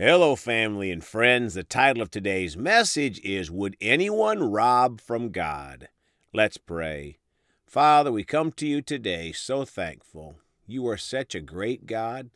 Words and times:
Hello, 0.00 0.36
family 0.36 0.92
and 0.92 1.02
friends. 1.02 1.54
The 1.54 1.64
title 1.64 2.02
of 2.02 2.08
today's 2.08 2.56
message 2.56 3.18
is 3.24 3.50
Would 3.50 3.76
Anyone 3.80 4.48
Rob 4.48 5.00
from 5.00 5.30
God? 5.30 5.88
Let's 6.32 6.56
pray. 6.56 7.18
Father, 7.66 8.12
we 8.12 8.22
come 8.22 8.52
to 8.52 8.66
you 8.68 8.80
today 8.80 9.32
so 9.32 9.64
thankful. 9.64 10.36
You 10.68 10.86
are 10.86 10.96
such 10.96 11.34
a 11.34 11.40
great 11.40 11.86
God, 11.86 12.30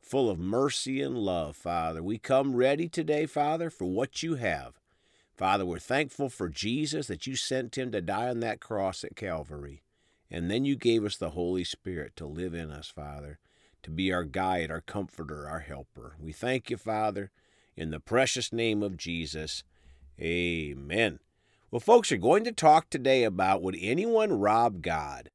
full 0.00 0.30
of 0.30 0.38
mercy 0.38 1.02
and 1.02 1.18
love, 1.18 1.56
Father. 1.56 2.02
We 2.02 2.16
come 2.16 2.56
ready 2.56 2.88
today, 2.88 3.26
Father, 3.26 3.68
for 3.68 3.84
what 3.84 4.22
you 4.22 4.36
have. 4.36 4.80
Father, 5.36 5.66
we're 5.66 5.78
thankful 5.78 6.30
for 6.30 6.48
Jesus 6.48 7.06
that 7.08 7.26
you 7.26 7.36
sent 7.36 7.76
him 7.76 7.92
to 7.92 8.00
die 8.00 8.28
on 8.28 8.40
that 8.40 8.60
cross 8.60 9.04
at 9.04 9.14
Calvary. 9.14 9.82
And 10.30 10.50
then 10.50 10.64
you 10.64 10.74
gave 10.74 11.04
us 11.04 11.18
the 11.18 11.32
Holy 11.32 11.64
Spirit 11.64 12.16
to 12.16 12.24
live 12.24 12.54
in 12.54 12.70
us, 12.70 12.88
Father 12.88 13.40
to 13.84 13.90
be 13.90 14.12
our 14.12 14.24
guide, 14.24 14.70
our 14.70 14.80
comforter, 14.80 15.48
our 15.48 15.60
helper. 15.60 16.16
We 16.18 16.32
thank 16.32 16.70
you, 16.70 16.76
Father, 16.76 17.30
in 17.76 17.90
the 17.90 18.00
precious 18.00 18.52
name 18.52 18.82
of 18.82 18.96
Jesus. 18.96 19.62
Amen. 20.20 21.20
Well, 21.70 21.80
folks 21.80 22.12
are 22.12 22.16
going 22.16 22.44
to 22.44 22.52
talk 22.52 22.90
today 22.90 23.24
about 23.24 23.62
would 23.62 23.76
anyone 23.80 24.38
rob 24.38 24.82
God? 24.82 25.30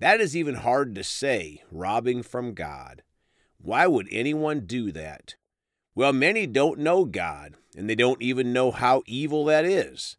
That 0.00 0.20
is 0.20 0.36
even 0.36 0.56
hard 0.56 0.94
to 0.94 1.04
say, 1.04 1.62
robbing 1.70 2.22
from 2.22 2.54
God. 2.54 3.02
Why 3.60 3.86
would 3.86 4.08
anyone 4.10 4.60
do 4.60 4.92
that? 4.92 5.34
Well, 5.94 6.12
many 6.12 6.46
don't 6.46 6.78
know 6.78 7.04
God, 7.04 7.56
and 7.76 7.90
they 7.90 7.96
don't 7.96 8.22
even 8.22 8.52
know 8.52 8.70
how 8.70 9.02
evil 9.06 9.44
that 9.46 9.64
is. 9.64 10.16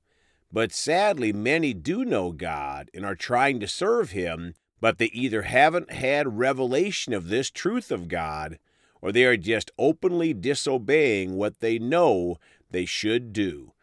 But 0.52 0.74
sadly, 0.74 1.32
many 1.32 1.74
do 1.74 2.04
know 2.04 2.32
God 2.32 2.90
and 2.94 3.06
are 3.06 3.16
trying 3.16 3.60
to 3.60 3.68
serve 3.68 4.12
Him, 4.12 4.56
but 4.82 4.98
they 4.98 5.08
either 5.08 5.44
haven't 5.44 5.92
had 5.92 6.38
revelation 6.38 7.14
of 7.14 7.28
this 7.28 7.50
truth 7.50 7.92
of 7.92 8.08
God 8.08 8.60
or 9.02 9.12
they 9.12 9.26
are 9.26 9.38
just 9.38 9.72
openly 9.78 10.34
disobeying 10.34 11.36
what 11.36 11.60
they 11.60 11.80
know 11.80 12.38
they 12.70 12.86
should 12.86 13.34
do. 13.34 13.74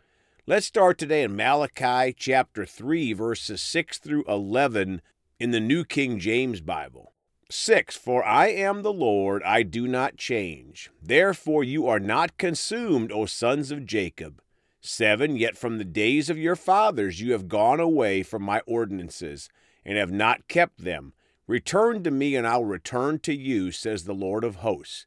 Let's 0.46 0.66
start 0.66 0.98
today 0.98 1.22
in 1.22 1.34
Malachi 1.34 2.14
chapter 2.16 2.64
3, 2.64 3.12
verses 3.14 3.62
6 3.62 3.98
through 3.98 4.24
11 4.28 5.02
in 5.40 5.50
the 5.50 5.60
New 5.60 5.84
King 5.84 6.18
James 6.18 6.60
Bible. 6.60 7.12
6 7.50 7.96
For 7.96 8.24
I 8.24 8.48
am 8.48 8.82
the 8.82 8.92
Lord, 8.92 9.42
I 9.42 9.62
do 9.62 9.86
not 9.88 10.16
change. 10.16 10.90
Therefore 11.02 11.64
you 11.64 11.86
are 11.86 12.00
not 12.00 12.38
consumed, 12.38 13.10
O 13.12 13.26
sons 13.26 13.70
of 13.70 13.86
Jacob. 13.86 14.40
7 14.80 15.36
Yet 15.36 15.56
from 15.56 15.78
the 15.78 15.84
days 15.84 16.30
of 16.30 16.38
your 16.38 16.56
fathers 16.56 17.20
you 17.20 17.32
have 17.32 17.48
gone 17.48 17.80
away 17.80 18.22
from 18.22 18.42
my 18.42 18.60
ordinances 18.66 19.48
and 19.86 19.96
have 19.96 20.10
not 20.10 20.48
kept 20.48 20.82
them. 20.82 21.14
Return 21.46 22.02
to 22.02 22.10
me, 22.10 22.34
and 22.34 22.44
I'll 22.44 22.64
return 22.64 23.20
to 23.20 23.32
you, 23.32 23.70
says 23.70 24.04
the 24.04 24.12
Lord 24.12 24.42
of 24.42 24.56
hosts. 24.56 25.06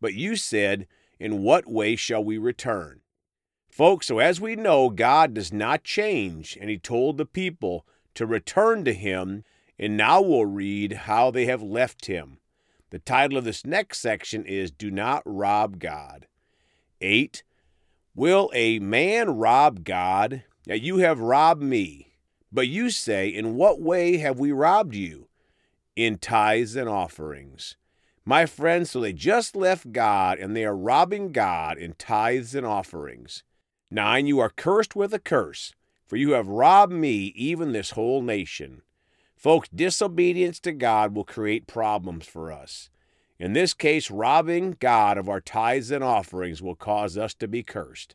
But 0.00 0.14
you 0.14 0.34
said, 0.34 0.88
In 1.20 1.42
what 1.42 1.70
way 1.70 1.94
shall 1.94 2.24
we 2.24 2.38
return? 2.38 3.02
Folks, 3.68 4.06
so 4.06 4.18
as 4.18 4.40
we 4.40 4.56
know, 4.56 4.88
God 4.88 5.34
does 5.34 5.52
not 5.52 5.84
change, 5.84 6.56
and 6.58 6.70
He 6.70 6.78
told 6.78 7.18
the 7.18 7.26
people 7.26 7.86
to 8.14 8.24
return 8.24 8.84
to 8.86 8.94
Him, 8.94 9.44
and 9.78 9.94
now 9.94 10.22
we'll 10.22 10.46
read 10.46 10.92
how 10.92 11.30
they 11.30 11.44
have 11.44 11.62
left 11.62 12.06
Him. 12.06 12.38
The 12.88 12.98
title 13.00 13.36
of 13.36 13.44
this 13.44 13.66
next 13.66 14.00
section 14.00 14.46
is 14.46 14.70
Do 14.70 14.90
Not 14.90 15.22
Rob 15.26 15.78
God. 15.78 16.28
8. 17.02 17.42
Will 18.14 18.50
a 18.54 18.78
man 18.78 19.36
rob 19.36 19.84
God? 19.84 20.44
Now 20.66 20.76
you 20.76 20.98
have 20.98 21.20
robbed 21.20 21.62
me. 21.62 22.13
But 22.54 22.68
you 22.68 22.90
say, 22.90 23.28
In 23.28 23.56
what 23.56 23.80
way 23.80 24.18
have 24.18 24.38
we 24.38 24.52
robbed 24.52 24.94
you? 24.94 25.26
In 25.96 26.18
tithes 26.18 26.76
and 26.76 26.88
offerings. 26.88 27.76
My 28.24 28.46
friends, 28.46 28.92
so 28.92 29.00
they 29.00 29.12
just 29.12 29.56
left 29.56 29.90
God 29.90 30.38
and 30.38 30.54
they 30.54 30.64
are 30.64 30.76
robbing 30.76 31.32
God 31.32 31.76
in 31.76 31.94
tithes 31.94 32.54
and 32.54 32.64
offerings. 32.64 33.42
Nine, 33.90 34.28
you 34.28 34.38
are 34.38 34.50
cursed 34.50 34.94
with 34.94 35.12
a 35.12 35.18
curse, 35.18 35.72
for 36.06 36.16
you 36.16 36.30
have 36.30 36.46
robbed 36.46 36.92
me, 36.92 37.32
even 37.34 37.72
this 37.72 37.90
whole 37.90 38.22
nation. 38.22 38.82
Folks, 39.36 39.68
disobedience 39.74 40.60
to 40.60 40.72
God 40.72 41.12
will 41.12 41.24
create 41.24 41.66
problems 41.66 42.24
for 42.24 42.52
us. 42.52 42.88
In 43.36 43.52
this 43.52 43.74
case, 43.74 44.12
robbing 44.12 44.76
God 44.78 45.18
of 45.18 45.28
our 45.28 45.40
tithes 45.40 45.90
and 45.90 46.04
offerings 46.04 46.62
will 46.62 46.76
cause 46.76 47.18
us 47.18 47.34
to 47.34 47.48
be 47.48 47.64
cursed. 47.64 48.14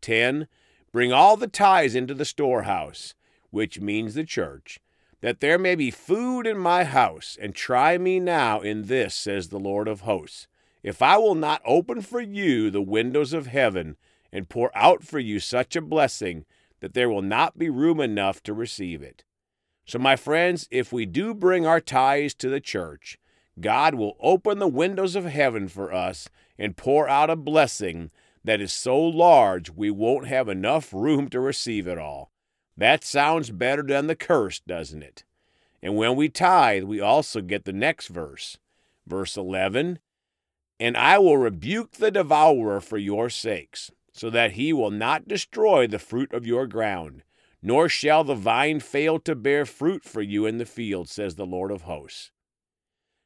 10. 0.00 0.48
Bring 0.92 1.12
all 1.12 1.36
the 1.36 1.46
tithes 1.46 1.94
into 1.94 2.12
the 2.12 2.24
storehouse 2.24 3.14
which 3.50 3.80
means 3.80 4.14
the 4.14 4.24
church, 4.24 4.78
that 5.20 5.40
there 5.40 5.58
may 5.58 5.74
be 5.74 5.90
food 5.90 6.46
in 6.46 6.58
my 6.58 6.84
house, 6.84 7.36
and 7.40 7.54
try 7.54 7.98
me 7.98 8.20
now 8.20 8.60
in 8.60 8.86
this, 8.86 9.14
says 9.14 9.48
the 9.48 9.58
Lord 9.58 9.88
of 9.88 10.02
hosts, 10.02 10.46
if 10.82 11.02
I 11.02 11.16
will 11.16 11.34
not 11.34 11.62
open 11.64 12.02
for 12.02 12.20
you 12.20 12.70
the 12.70 12.82
windows 12.82 13.32
of 13.32 13.46
heaven 13.46 13.96
and 14.32 14.48
pour 14.48 14.70
out 14.76 15.02
for 15.02 15.18
you 15.18 15.40
such 15.40 15.74
a 15.74 15.80
blessing 15.80 16.44
that 16.80 16.94
there 16.94 17.10
will 17.10 17.22
not 17.22 17.58
be 17.58 17.68
room 17.68 18.00
enough 18.00 18.42
to 18.44 18.54
receive 18.54 19.02
it. 19.02 19.24
So, 19.84 19.98
my 19.98 20.16
friends, 20.16 20.68
if 20.70 20.92
we 20.92 21.06
do 21.06 21.34
bring 21.34 21.66
our 21.66 21.80
tithes 21.80 22.34
to 22.34 22.48
the 22.48 22.60
church, 22.60 23.18
God 23.60 23.94
will 23.94 24.16
open 24.20 24.58
the 24.58 24.68
windows 24.68 25.16
of 25.16 25.24
heaven 25.24 25.66
for 25.66 25.92
us 25.92 26.28
and 26.58 26.76
pour 26.76 27.08
out 27.08 27.30
a 27.30 27.36
blessing 27.36 28.10
that 28.44 28.60
is 28.60 28.72
so 28.72 28.98
large 28.98 29.70
we 29.70 29.90
won't 29.90 30.26
have 30.26 30.48
enough 30.48 30.92
room 30.92 31.28
to 31.30 31.40
receive 31.40 31.88
it 31.88 31.98
all. 31.98 32.30
That 32.78 33.02
sounds 33.02 33.50
better 33.50 33.82
than 33.82 34.06
the 34.06 34.14
curse, 34.14 34.60
doesn't 34.60 35.02
it? 35.02 35.24
And 35.82 35.96
when 35.96 36.14
we 36.14 36.28
tithe, 36.28 36.84
we 36.84 37.00
also 37.00 37.40
get 37.40 37.64
the 37.64 37.72
next 37.72 38.06
verse. 38.06 38.56
Verse 39.04 39.36
11 39.36 39.98
And 40.78 40.96
I 40.96 41.18
will 41.18 41.36
rebuke 41.36 41.92
the 41.92 42.12
devourer 42.12 42.80
for 42.80 42.96
your 42.96 43.30
sakes, 43.30 43.90
so 44.12 44.30
that 44.30 44.52
he 44.52 44.72
will 44.72 44.92
not 44.92 45.26
destroy 45.26 45.88
the 45.88 45.98
fruit 45.98 46.32
of 46.32 46.46
your 46.46 46.68
ground, 46.68 47.24
nor 47.60 47.88
shall 47.88 48.22
the 48.22 48.36
vine 48.36 48.78
fail 48.78 49.18
to 49.20 49.34
bear 49.34 49.66
fruit 49.66 50.04
for 50.04 50.22
you 50.22 50.46
in 50.46 50.58
the 50.58 50.64
field, 50.64 51.08
says 51.08 51.34
the 51.34 51.44
Lord 51.44 51.72
of 51.72 51.82
hosts. 51.82 52.30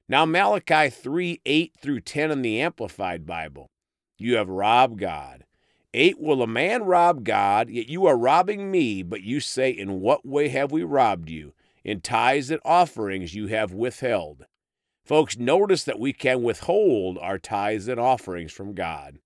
Now, 0.09 0.25
Malachi 0.25 0.89
3 0.89 1.43
8 1.45 1.73
through 1.79 2.01
10 2.01 2.31
in 2.31 2.41
the 2.41 2.59
Amplified 2.63 3.27
Bible. 3.27 3.69
You 4.17 4.37
have 4.37 4.49
robbed 4.49 4.99
God. 4.99 5.45
8 5.95 6.19
Will 6.19 6.43
a 6.43 6.47
man 6.47 6.85
rob 6.85 7.23
God? 7.23 7.69
Yet 7.69 7.89
you 7.89 8.07
are 8.07 8.17
robbing 8.17 8.71
me, 8.71 9.03
but 9.03 9.23
you 9.23 9.41
say, 9.41 9.71
In 9.71 10.01
what 10.01 10.25
way 10.25 10.49
have 10.49 10.73
we 10.73 10.83
robbed 10.83 11.29
you? 11.29 11.53
In 11.85 12.01
tithes 12.01 12.51
and 12.51 12.61
offerings 12.65 13.35
you 13.35 13.49
have 13.49 13.75
withheld. 13.75 14.47
Folks, 15.05 15.37
notice 15.37 15.85
that 15.85 15.99
we 15.99 16.13
can 16.13 16.43
withhold 16.43 17.19
our 17.19 17.39
tithes 17.39 17.89
and 17.89 18.01
offerings 18.01 18.53
from 18.53 18.75
God. 18.75 19.19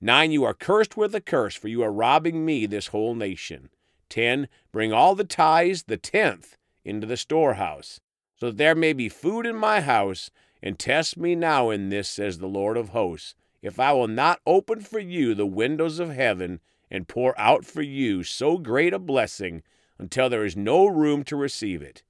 9 0.00 0.32
You 0.32 0.44
are 0.44 0.54
cursed 0.54 0.96
with 0.96 1.14
a 1.14 1.20
curse, 1.20 1.54
for 1.54 1.68
you 1.68 1.82
are 1.82 1.92
robbing 1.92 2.44
me, 2.44 2.66
this 2.66 2.88
whole 2.88 3.14
nation. 3.14 3.68
10 4.08 4.48
Bring 4.72 4.92
all 4.92 5.14
the 5.14 5.24
tithes, 5.24 5.84
the 5.84 5.96
tenth, 5.96 6.56
into 6.84 7.06
the 7.06 7.16
storehouse, 7.16 8.00
so 8.34 8.46
that 8.46 8.56
there 8.56 8.74
may 8.74 8.92
be 8.92 9.08
food 9.08 9.46
in 9.46 9.54
my 9.54 9.80
house, 9.80 10.30
and 10.60 10.76
test 10.76 11.16
me 11.16 11.36
now 11.36 11.70
in 11.70 11.90
this, 11.90 12.08
says 12.08 12.38
the 12.38 12.48
Lord 12.48 12.76
of 12.76 12.88
hosts 12.88 13.34
if 13.62 13.78
I 13.78 13.92
will 13.92 14.08
not 14.08 14.40
open 14.46 14.80
for 14.80 14.98
you 14.98 15.34
the 15.34 15.46
windows 15.46 15.98
of 15.98 16.10
heaven 16.10 16.60
and 16.90 17.08
pour 17.08 17.38
out 17.38 17.64
for 17.64 17.82
you 17.82 18.22
so 18.22 18.58
great 18.58 18.92
a 18.92 18.98
blessing 18.98 19.62
until 19.98 20.28
there 20.28 20.44
is 20.44 20.56
no 20.56 20.86
room 20.86 21.24
to 21.24 21.36
receive 21.36 21.82
it. 21.82 22.02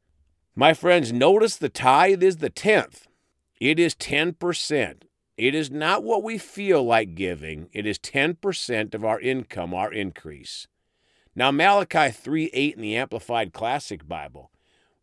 My 0.54 0.74
friends, 0.74 1.12
notice 1.12 1.56
the 1.56 1.68
tithe 1.68 2.22
is 2.22 2.38
the 2.38 2.50
tenth. 2.50 3.06
It 3.60 3.78
is 3.78 3.94
10%. 3.94 5.02
It 5.36 5.54
is 5.54 5.70
not 5.70 6.04
what 6.04 6.22
we 6.22 6.38
feel 6.38 6.82
like 6.82 7.14
giving, 7.14 7.70
it 7.72 7.86
is 7.86 7.98
10% 7.98 8.94
of 8.94 9.04
our 9.04 9.18
income, 9.18 9.72
our 9.72 9.90
increase. 9.90 10.66
Now, 11.34 11.50
Malachi 11.50 12.10
3 12.10 12.50
8 12.52 12.74
in 12.76 12.82
the 12.82 12.96
Amplified 12.96 13.52
Classic 13.52 14.06
Bible. 14.06 14.50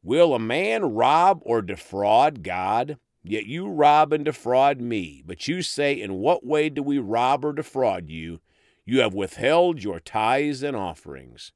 Will 0.03 0.35
a 0.35 0.39
man 0.39 0.93
rob 0.93 1.41
or 1.41 1.61
defraud 1.61 2.43
God? 2.43 2.97
Yet 3.29 3.45
you 3.45 3.67
rob 3.67 4.13
and 4.13 4.23
defraud 4.23 4.79
me. 4.79 5.21
But 5.25 5.47
you 5.47 5.61
say, 5.61 5.99
In 5.99 6.15
what 6.15 6.45
way 6.45 6.69
do 6.69 6.81
we 6.81 6.97
rob 6.97 7.43
or 7.43 7.53
defraud 7.53 8.09
you? 8.09 8.39
You 8.85 9.01
have 9.01 9.13
withheld 9.13 9.83
your 9.83 9.99
tithes 9.99 10.63
and 10.63 10.75
offerings. 10.75 11.51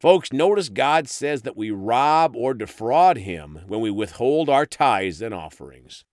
Folks, 0.00 0.32
notice 0.32 0.68
God 0.68 1.08
says 1.08 1.42
that 1.42 1.56
we 1.56 1.70
rob 1.70 2.34
or 2.34 2.54
defraud 2.54 3.18
him 3.18 3.60
when 3.68 3.80
we 3.80 3.90
withhold 3.90 4.48
our 4.48 4.66
tithes 4.66 5.22
and 5.22 5.32
offerings. 5.32 6.04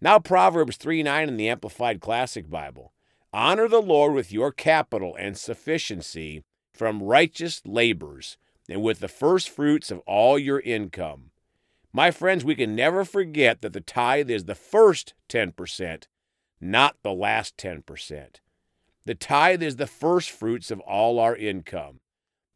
Now, 0.00 0.18
Proverbs 0.18 0.76
3 0.76 1.02
9 1.02 1.28
in 1.28 1.36
the 1.36 1.48
Amplified 1.48 2.00
Classic 2.00 2.48
Bible. 2.48 2.92
Honor 3.32 3.66
the 3.66 3.82
Lord 3.82 4.14
with 4.14 4.30
your 4.30 4.52
capital 4.52 5.16
and 5.18 5.36
sufficiency 5.36 6.44
from 6.72 7.02
righteous 7.02 7.62
labors, 7.64 8.36
and 8.68 8.82
with 8.82 9.00
the 9.00 9.08
first 9.08 9.48
fruits 9.48 9.90
of 9.90 10.00
all 10.00 10.38
your 10.38 10.60
income. 10.60 11.30
My 11.96 12.10
friends, 12.10 12.44
we 12.44 12.56
can 12.56 12.74
never 12.74 13.04
forget 13.04 13.62
that 13.62 13.72
the 13.72 13.80
tithe 13.80 14.28
is 14.28 14.46
the 14.46 14.56
first 14.56 15.14
10%, 15.28 16.08
not 16.60 16.96
the 17.04 17.12
last 17.12 17.56
10%. 17.56 18.40
The 19.06 19.14
tithe 19.14 19.62
is 19.62 19.76
the 19.76 19.86
first 19.86 20.32
fruits 20.32 20.72
of 20.72 20.80
all 20.80 21.20
our 21.20 21.36
income. 21.36 22.00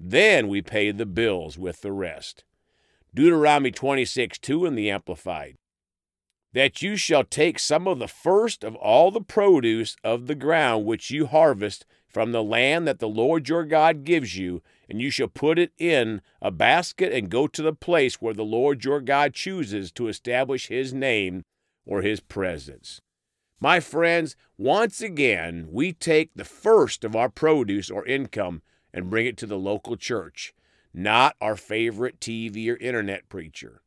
Then 0.00 0.48
we 0.48 0.60
pay 0.60 0.90
the 0.90 1.06
bills 1.06 1.56
with 1.56 1.82
the 1.82 1.92
rest. 1.92 2.42
Deuteronomy 3.14 3.70
26 3.70 4.40
2 4.40 4.66
in 4.66 4.74
the 4.74 4.90
Amplified. 4.90 5.54
that 6.52 6.82
you 6.82 6.96
shall 6.96 7.22
take 7.22 7.60
some 7.60 7.86
of 7.86 8.00
the 8.00 8.08
first 8.08 8.64
of 8.64 8.74
all 8.74 9.12
the 9.12 9.20
produce 9.20 9.94
of 10.02 10.26
the 10.26 10.34
ground 10.34 10.84
which 10.84 11.12
you 11.12 11.26
harvest 11.26 11.86
from 12.08 12.32
the 12.32 12.42
land 12.42 12.88
that 12.88 12.98
the 12.98 13.08
Lord 13.08 13.48
your 13.48 13.64
God 13.64 14.02
gives 14.02 14.36
you, 14.36 14.62
and 14.88 15.00
you 15.00 15.10
shall 15.10 15.28
put 15.28 15.58
it 15.58 15.72
in 15.78 16.22
a 16.40 16.50
basket 16.50 17.12
and 17.12 17.30
go 17.30 17.46
to 17.46 17.62
the 17.62 17.74
place 17.74 18.20
where 18.20 18.34
the 18.34 18.44
Lord 18.44 18.84
your 18.84 19.00
God 19.00 19.34
chooses 19.34 19.92
to 19.92 20.08
establish 20.08 20.68
his 20.68 20.94
name 20.94 21.44
or 21.84 22.02
his 22.02 22.20
presence. 22.20 23.00
My 23.60 23.80
friends, 23.80 24.36
once 24.56 25.00
again, 25.00 25.68
we 25.70 25.92
take 25.92 26.30
the 26.34 26.44
first 26.44 27.04
of 27.04 27.16
our 27.16 27.28
produce 27.28 27.90
or 27.90 28.06
income 28.06 28.62
and 28.94 29.10
bring 29.10 29.26
it 29.26 29.36
to 29.38 29.46
the 29.46 29.58
local 29.58 29.96
church, 29.96 30.54
not 30.94 31.36
our 31.40 31.56
favorite 31.56 32.20
TV 32.20 32.68
or 32.70 32.76
internet 32.76 33.28
preacher. 33.28 33.82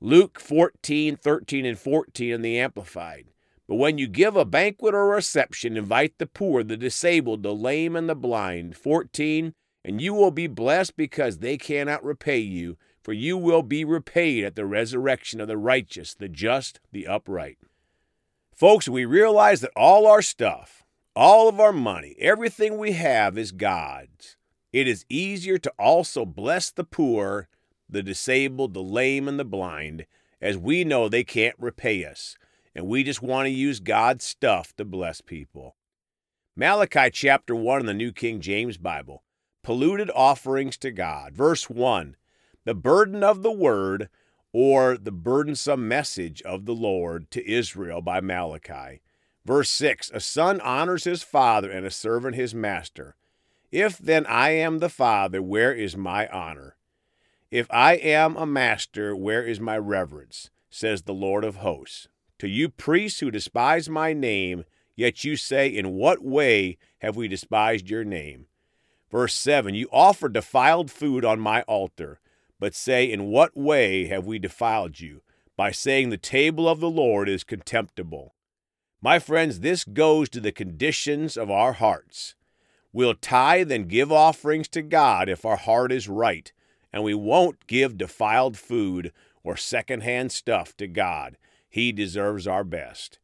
Luke 0.00 0.40
14, 0.40 1.16
13, 1.16 1.64
and 1.64 1.78
14 1.78 2.32
in 2.32 2.42
the 2.42 2.58
Amplified. 2.58 3.30
But 3.66 3.76
when 3.76 3.96
you 3.96 4.06
give 4.06 4.36
a 4.36 4.44
banquet 4.44 4.94
or 4.94 5.12
a 5.12 5.16
reception, 5.16 5.76
invite 5.76 6.18
the 6.18 6.26
poor, 6.26 6.62
the 6.62 6.76
disabled, 6.76 7.42
the 7.42 7.54
lame, 7.54 7.96
and 7.96 8.08
the 8.08 8.14
blind. 8.14 8.76
14. 8.76 9.54
And 9.84 10.00
you 10.00 10.14
will 10.14 10.30
be 10.30 10.46
blessed 10.46 10.96
because 10.96 11.38
they 11.38 11.56
cannot 11.56 12.04
repay 12.04 12.38
you, 12.38 12.76
for 13.02 13.12
you 13.12 13.36
will 13.36 13.62
be 13.62 13.84
repaid 13.84 14.44
at 14.44 14.56
the 14.56 14.64
resurrection 14.64 15.40
of 15.40 15.48
the 15.48 15.58
righteous, 15.58 16.14
the 16.14 16.28
just, 16.28 16.80
the 16.92 17.06
upright. 17.06 17.58
Folks, 18.52 18.88
we 18.88 19.04
realize 19.04 19.60
that 19.60 19.72
all 19.76 20.06
our 20.06 20.22
stuff, 20.22 20.84
all 21.14 21.48
of 21.48 21.60
our 21.60 21.72
money, 21.72 22.16
everything 22.18 22.78
we 22.78 22.92
have 22.92 23.36
is 23.36 23.52
God's. 23.52 24.36
It 24.72 24.88
is 24.88 25.04
easier 25.08 25.58
to 25.58 25.72
also 25.78 26.24
bless 26.24 26.70
the 26.70 26.84
poor, 26.84 27.48
the 27.88 28.02
disabled, 28.02 28.74
the 28.74 28.82
lame, 28.82 29.28
and 29.28 29.38
the 29.38 29.44
blind, 29.44 30.06
as 30.40 30.56
we 30.56 30.84
know 30.84 31.08
they 31.08 31.24
can't 31.24 31.56
repay 31.58 32.04
us 32.04 32.36
and 32.74 32.86
we 32.86 33.04
just 33.04 33.22
want 33.22 33.46
to 33.46 33.50
use 33.50 33.80
God's 33.80 34.24
stuff 34.24 34.74
to 34.76 34.84
bless 34.84 35.20
people. 35.20 35.76
Malachi 36.56 37.10
chapter 37.10 37.54
1 37.54 37.80
in 37.80 37.86
the 37.86 37.94
New 37.94 38.12
King 38.12 38.40
James 38.40 38.76
Bible. 38.76 39.22
Polluted 39.64 40.10
offerings 40.14 40.76
to 40.76 40.90
God. 40.90 41.34
Verse 41.34 41.70
1 41.70 42.16
The 42.66 42.74
burden 42.74 43.24
of 43.24 43.42
the 43.42 43.50
word, 43.50 44.10
or 44.52 44.98
the 44.98 45.10
burdensome 45.10 45.88
message 45.88 46.42
of 46.42 46.66
the 46.66 46.74
Lord 46.74 47.30
to 47.30 47.50
Israel 47.50 48.02
by 48.02 48.20
Malachi. 48.20 49.00
Verse 49.46 49.70
6 49.70 50.10
A 50.12 50.20
son 50.20 50.60
honors 50.60 51.04
his 51.04 51.22
father, 51.22 51.70
and 51.70 51.86
a 51.86 51.90
servant 51.90 52.36
his 52.36 52.54
master. 52.54 53.16
If 53.72 53.96
then 53.96 54.26
I 54.26 54.50
am 54.50 54.80
the 54.80 54.90
father, 54.90 55.40
where 55.40 55.72
is 55.72 55.96
my 55.96 56.28
honor? 56.28 56.76
If 57.50 57.66
I 57.70 57.94
am 57.94 58.36
a 58.36 58.44
master, 58.44 59.16
where 59.16 59.42
is 59.42 59.60
my 59.60 59.78
reverence? 59.78 60.50
says 60.68 61.02
the 61.02 61.14
Lord 61.14 61.42
of 61.42 61.56
hosts. 61.56 62.06
To 62.40 62.48
you 62.48 62.68
priests 62.68 63.20
who 63.20 63.30
despise 63.30 63.88
my 63.88 64.12
name, 64.12 64.64
yet 64.94 65.24
you 65.24 65.36
say, 65.36 65.68
In 65.68 65.92
what 65.92 66.22
way 66.22 66.76
have 66.98 67.16
we 67.16 67.28
despised 67.28 67.88
your 67.88 68.04
name? 68.04 68.46
Verse 69.14 69.34
7 69.34 69.76
You 69.76 69.88
offer 69.92 70.28
defiled 70.28 70.90
food 70.90 71.24
on 71.24 71.38
my 71.38 71.62
altar, 71.62 72.18
but 72.58 72.74
say, 72.74 73.08
In 73.08 73.26
what 73.26 73.56
way 73.56 74.06
have 74.06 74.26
we 74.26 74.40
defiled 74.40 74.98
you? 74.98 75.22
By 75.56 75.70
saying 75.70 76.10
the 76.10 76.16
table 76.16 76.68
of 76.68 76.80
the 76.80 76.90
Lord 76.90 77.28
is 77.28 77.44
contemptible. 77.44 78.34
My 79.00 79.20
friends, 79.20 79.60
this 79.60 79.84
goes 79.84 80.28
to 80.30 80.40
the 80.40 80.50
conditions 80.50 81.36
of 81.36 81.48
our 81.48 81.74
hearts. 81.74 82.34
We'll 82.92 83.14
tithe 83.14 83.70
and 83.70 83.88
give 83.88 84.10
offerings 84.10 84.66
to 84.70 84.82
God 84.82 85.28
if 85.28 85.44
our 85.44 85.58
heart 85.58 85.92
is 85.92 86.08
right, 86.08 86.52
and 86.92 87.04
we 87.04 87.14
won't 87.14 87.68
give 87.68 87.96
defiled 87.96 88.56
food 88.56 89.12
or 89.44 89.56
secondhand 89.56 90.32
stuff 90.32 90.76
to 90.78 90.88
God 90.88 91.36
he 91.68 91.92
deserves 91.92 92.48
our 92.48 92.64
best. 92.64 93.20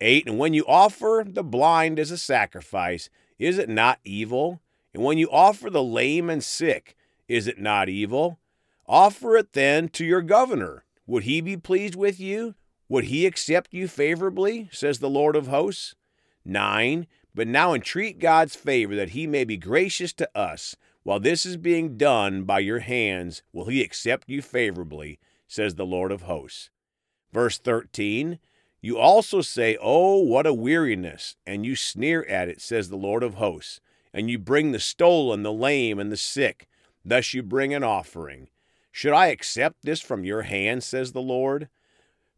8. 0.00 0.28
And 0.28 0.38
when 0.38 0.54
you 0.54 0.64
offer 0.68 1.24
the 1.26 1.42
blind 1.42 1.98
as 1.98 2.12
a 2.12 2.18
sacrifice, 2.18 3.10
is 3.36 3.58
it 3.58 3.68
not 3.68 3.98
evil? 4.04 4.60
And 4.94 5.02
when 5.02 5.18
you 5.18 5.28
offer 5.30 5.68
the 5.68 5.82
lame 5.82 6.30
and 6.30 6.42
sick, 6.42 6.96
is 7.26 7.48
it 7.48 7.58
not 7.58 7.88
evil? 7.88 8.38
Offer 8.86 9.36
it 9.36 9.52
then 9.52 9.88
to 9.90 10.04
your 10.04 10.22
governor. 10.22 10.84
Would 11.06 11.24
he 11.24 11.40
be 11.40 11.56
pleased 11.56 11.96
with 11.96 12.20
you? 12.20 12.54
Would 12.88 13.06
he 13.06 13.26
accept 13.26 13.74
you 13.74 13.88
favorably? 13.88 14.68
says 14.72 15.00
the 15.00 15.10
Lord 15.10 15.36
of 15.36 15.48
hosts. 15.48 15.94
9. 16.44 17.06
But 17.34 17.48
now 17.48 17.74
entreat 17.74 18.20
God's 18.20 18.54
favor 18.54 18.94
that 18.94 19.10
he 19.10 19.26
may 19.26 19.44
be 19.44 19.56
gracious 19.56 20.12
to 20.14 20.38
us. 20.38 20.76
While 21.02 21.20
this 21.20 21.44
is 21.44 21.56
being 21.56 21.96
done 21.96 22.44
by 22.44 22.60
your 22.60 22.78
hands, 22.78 23.42
will 23.52 23.66
he 23.66 23.82
accept 23.82 24.28
you 24.28 24.40
favorably, 24.40 25.18
says 25.48 25.74
the 25.74 25.84
Lord 25.84 26.12
of 26.12 26.22
hosts. 26.22 26.70
Verse 27.32 27.58
13, 27.58 28.38
you 28.80 28.96
also 28.96 29.40
say, 29.40 29.76
Oh, 29.80 30.18
what 30.18 30.46
a 30.46 30.54
weariness, 30.54 31.36
and 31.46 31.66
you 31.66 31.74
sneer 31.74 32.24
at 32.24 32.48
it, 32.48 32.60
says 32.60 32.88
the 32.88 32.96
Lord 32.96 33.22
of 33.22 33.34
hosts. 33.34 33.80
And 34.14 34.30
you 34.30 34.38
bring 34.38 34.72
the 34.72 34.80
stolen, 34.80 35.42
the 35.42 35.52
lame, 35.52 35.98
and 35.98 36.10
the 36.10 36.16
sick. 36.16 36.66
Thus 37.04 37.34
you 37.34 37.42
bring 37.42 37.74
an 37.74 37.84
offering. 37.84 38.48
Should 38.90 39.12
I 39.12 39.26
accept 39.26 39.82
this 39.82 40.00
from 40.00 40.24
your 40.24 40.42
hand, 40.42 40.82
says 40.82 41.12
the 41.12 41.20
Lord? 41.20 41.68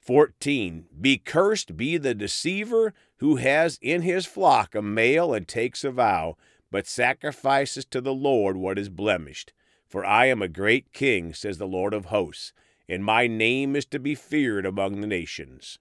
14. 0.00 0.86
Be 1.00 1.18
cursed 1.18 1.76
be 1.76 1.98
the 1.98 2.14
deceiver 2.14 2.94
who 3.18 3.36
has 3.36 3.78
in 3.80 4.02
his 4.02 4.26
flock 4.26 4.74
a 4.74 4.82
male 4.82 5.32
and 5.32 5.46
takes 5.46 5.84
a 5.84 5.92
vow, 5.92 6.36
but 6.72 6.88
sacrifices 6.88 7.84
to 7.84 8.00
the 8.00 8.14
Lord 8.14 8.56
what 8.56 8.78
is 8.78 8.88
blemished. 8.88 9.52
For 9.86 10.04
I 10.04 10.26
am 10.26 10.42
a 10.42 10.48
great 10.48 10.92
king, 10.92 11.32
says 11.34 11.58
the 11.58 11.66
Lord 11.66 11.94
of 11.94 12.06
hosts 12.06 12.52
and 12.88 13.04
my 13.04 13.26
name 13.26 13.74
is 13.74 13.84
to 13.86 13.98
be 13.98 14.14
feared 14.14 14.66
among 14.66 15.00
the 15.00 15.06
nations. 15.06 15.78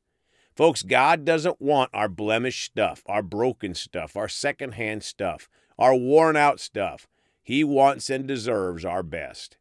Folks, 0.55 0.83
God 0.83 1.25
doesn't 1.25 1.61
want 1.61 1.89
our 1.93 2.07
blemished 2.07 2.63
stuff, 2.63 3.03
our 3.05 3.21
broken 3.21 3.75
stuff, 3.75 4.15
our 4.15 4.29
secondhand 4.29 5.03
stuff, 5.03 5.49
our 5.77 5.95
worn 5.95 6.35
out 6.35 6.59
stuff. 6.59 7.07
He 7.43 7.63
wants 7.63 8.09
and 8.09 8.27
deserves 8.27 8.83
our 8.85 9.03
best. 9.03 9.57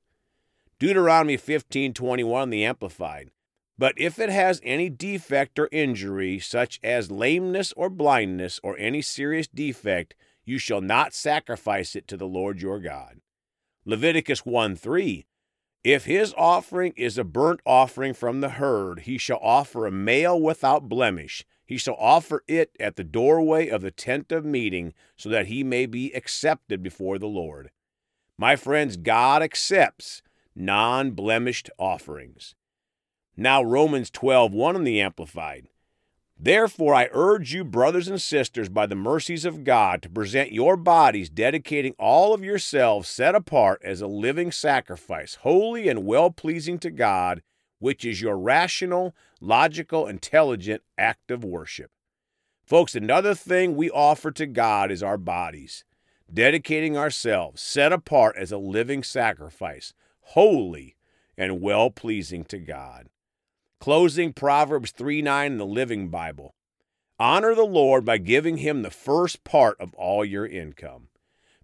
Deuteronomy 0.79 1.37
15:21 1.37 2.51
the 2.51 2.65
amplified. 2.65 3.31
But 3.77 3.95
if 3.97 4.19
it 4.19 4.31
has 4.31 4.61
any 4.63 4.89
defect 4.89 5.59
or 5.59 5.69
injury 5.73 6.39
such 6.39 6.79
as 6.83 7.11
lameness 7.11 7.73
or 7.73 7.91
blindness 7.91 8.61
or 8.63 8.79
any 8.79 9.03
serious 9.03 9.49
defect, 9.49 10.15
you 10.45 10.59
shall 10.59 10.81
not 10.81 11.13
sacrifice 11.13 11.97
it 11.97 12.07
to 12.09 12.17
the 12.17 12.29
Lord 12.29 12.61
your 12.61 12.79
God. 12.79 13.21
Leviticus 13.85 14.47
1 14.47 14.77
3 14.77 15.27
if 15.85 16.07
his 16.07 16.33
offering 16.39 16.95
is 16.97 17.19
a 17.19 17.25
burnt 17.25 17.61
offering 17.67 18.15
from 18.15 18.41
the 18.41 18.49
herd, 18.49 19.01
he 19.01 19.19
shall 19.19 19.39
offer 19.43 19.85
a 19.85 19.93
male 19.93 20.41
without 20.41 20.89
blemish. 20.89 21.45
He 21.67 21.77
shall 21.77 21.97
offer 21.99 22.43
it 22.47 22.77
at 22.79 22.97
the 22.97 23.05
doorway 23.05 23.69
of 23.69 23.83
the 23.83 23.91
tent 23.91 24.33
of 24.33 24.45
meeting, 24.45 24.93
so 25.17 25.29
that 25.29 25.47
he 25.47 25.65
may 25.65 25.87
be 25.87 26.13
accepted 26.13 26.83
before 26.83 27.19
the 27.19 27.27
Lord. 27.27 27.71
My 28.37 28.57
friends, 28.57 28.97
God 28.97 29.43
accepts 29.43 30.23
non 30.55 31.13
blemished 31.13 31.71
offerings. 31.79 32.55
Now, 33.37 33.63
Romans 33.63 34.11
12 34.11 34.53
1 34.53 34.77
in 34.77 34.85
the 34.85 35.01
Amplified. 35.01 35.69
Therefore, 36.39 36.95
I 36.95 37.09
urge 37.13 37.55
you, 37.55 37.65
brothers 37.65 38.09
and 38.09 38.21
sisters, 38.21 38.69
by 38.69 38.87
the 38.87 38.97
mercies 38.97 39.45
of 39.45 39.63
God, 39.63 40.03
to 40.03 40.09
present 40.09 40.53
your 40.53 40.77
bodies, 40.77 41.31
dedicating 41.31 41.95
all 41.99 42.35
of 42.35 42.45
yourselves 42.45 43.09
set 43.09 43.35
apart 43.35 43.81
as 43.85 44.01
a 44.01 44.09
living 44.09 44.51
sacrifice, 44.51 45.37
holy 45.37 45.89
and 45.89 46.05
well 46.05 46.31
pleasing 46.31 46.79
to 46.81 46.91
God, 46.91 47.43
which 47.79 48.05
is 48.05 48.21
your 48.21 48.37
rational, 48.39 49.15
logical, 49.41 50.07
intelligent 50.07 50.83
act 50.97 51.31
of 51.31 51.45
worship. 51.45 51.91
Folks, 52.65 52.95
another 52.95 53.35
thing 53.35 53.77
we 53.77 53.91
offer 53.91 54.31
to 54.33 54.47
God 54.47 54.91
is 54.91 55.03
our 55.03 55.19
bodies, 55.19 55.85
dedicating 56.33 56.97
ourselves, 56.97 57.61
set 57.61 57.93
apart 57.93 58.37
as 58.39 58.51
a 58.51 58.59
living 58.59 59.03
sacrifice, 59.03 59.93
holy 60.21 60.97
and 61.37 61.61
well 61.61 61.91
pleasing 61.91 62.45
to 62.45 62.59
God. 62.59 63.09
Closing 63.81 64.33
Proverbs 64.33 64.93
3 64.93 65.21
9 65.21 65.53
in 65.53 65.59
the 65.59 65.67
Living 65.67 66.09
Bible. 66.09 66.55
Honor 67.19 67.55
the 67.55 67.65
Lord 67.65 68.05
by 68.05 68.19
giving 68.19 68.57
him 68.57 68.83
the 68.83 68.91
first 68.91 69.45
part 69.45 69.79
of 69.79 69.95
all 69.95 70.25
your 70.25 70.47
income. 70.47 71.09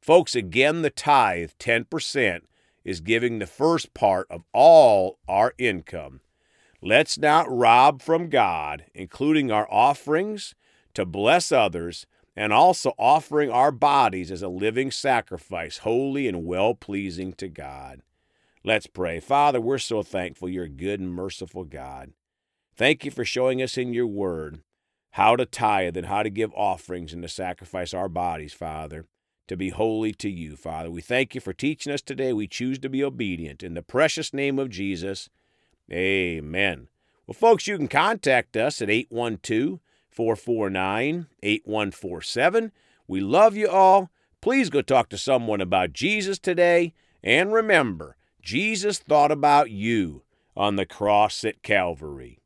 Folks, 0.00 0.34
again, 0.34 0.82
the 0.82 0.90
tithe, 0.90 1.50
10%, 1.58 2.42
is 2.84 3.00
giving 3.00 3.38
the 3.38 3.46
first 3.46 3.94
part 3.94 4.26
of 4.30 4.44
all 4.52 5.18
our 5.28 5.54
income. 5.58 6.20
Let's 6.82 7.18
not 7.18 7.50
rob 7.50 8.00
from 8.00 8.30
God, 8.30 8.84
including 8.94 9.50
our 9.50 9.70
offerings 9.70 10.54
to 10.94 11.04
bless 11.04 11.52
others, 11.52 12.06
and 12.34 12.52
also 12.52 12.94
offering 12.98 13.50
our 13.50 13.70
bodies 13.70 14.30
as 14.30 14.42
a 14.42 14.48
living 14.48 14.90
sacrifice, 14.90 15.78
holy 15.78 16.26
and 16.26 16.46
well 16.46 16.74
pleasing 16.74 17.32
to 17.34 17.48
God. 17.48 18.00
Let's 18.64 18.86
pray. 18.86 19.20
Father, 19.20 19.60
we're 19.60 19.78
so 19.78 20.02
thankful 20.02 20.48
you're 20.48 20.64
a 20.64 20.68
good 20.68 21.00
and 21.00 21.12
merciful 21.12 21.64
God. 21.64 22.12
Thank 22.76 23.04
you 23.04 23.10
for 23.10 23.24
showing 23.24 23.60
us 23.60 23.76
in 23.76 23.92
your 23.92 24.06
word 24.06 24.62
how 25.12 25.36
to 25.36 25.44
tithe 25.44 25.96
and 25.96 26.06
how 26.06 26.22
to 26.22 26.30
give 26.30 26.52
offerings 26.54 27.12
and 27.12 27.22
to 27.22 27.28
sacrifice 27.28 27.92
our 27.92 28.08
bodies, 28.08 28.52
Father, 28.52 29.06
to 29.50 29.56
be 29.56 29.70
holy 29.70 30.12
to 30.12 30.30
you, 30.30 30.54
Father. 30.54 30.92
We 30.92 31.00
thank 31.00 31.34
you 31.34 31.40
for 31.40 31.52
teaching 31.52 31.92
us 31.92 32.00
today. 32.00 32.32
We 32.32 32.46
choose 32.46 32.78
to 32.78 32.88
be 32.88 33.02
obedient. 33.02 33.64
In 33.64 33.74
the 33.74 33.82
precious 33.82 34.32
name 34.32 34.60
of 34.60 34.70
Jesus, 34.70 35.28
amen. 35.90 36.86
Well, 37.26 37.34
folks, 37.34 37.66
you 37.66 37.76
can 37.76 37.88
contact 37.88 38.56
us 38.56 38.80
at 38.80 38.88
812 38.88 39.80
449 40.08 41.26
8147. 41.42 42.70
We 43.08 43.20
love 43.20 43.56
you 43.56 43.68
all. 43.68 44.08
Please 44.40 44.70
go 44.70 44.82
talk 44.82 45.08
to 45.08 45.18
someone 45.18 45.60
about 45.60 45.92
Jesus 45.92 46.38
today. 46.38 46.94
And 47.24 47.52
remember, 47.52 48.16
Jesus 48.40 49.00
thought 49.00 49.32
about 49.32 49.72
you 49.72 50.22
on 50.56 50.76
the 50.76 50.86
cross 50.86 51.42
at 51.42 51.64
Calvary. 51.64 52.39